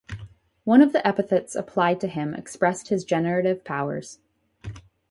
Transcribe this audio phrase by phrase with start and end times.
[0.63, 4.17] One of the epithets applied to him expressed his generative powers.